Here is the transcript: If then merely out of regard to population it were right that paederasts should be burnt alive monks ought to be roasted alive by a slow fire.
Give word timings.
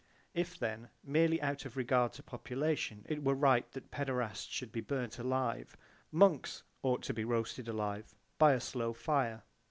If 0.33 0.57
then 0.57 0.89
merely 1.03 1.39
out 1.43 1.63
of 1.63 1.77
regard 1.77 2.11
to 2.13 2.23
population 2.23 3.05
it 3.07 3.23
were 3.23 3.35
right 3.35 3.71
that 3.73 3.91
paederasts 3.91 4.49
should 4.51 4.71
be 4.71 4.81
burnt 4.81 5.19
alive 5.19 5.77
monks 6.11 6.63
ought 6.81 7.03
to 7.03 7.13
be 7.13 7.23
roasted 7.23 7.67
alive 7.67 8.15
by 8.39 8.53
a 8.53 8.59
slow 8.59 8.93
fire. 8.93 9.43